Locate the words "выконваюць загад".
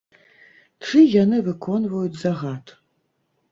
1.49-2.77